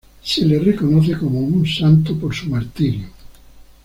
Se 0.23 0.43
le 0.43 0.57
reconoce 0.57 1.15
como 1.15 1.41
un 1.41 1.63
santo 1.67 2.17
por 2.17 2.33
su 2.33 2.49
martirio. 2.49 3.05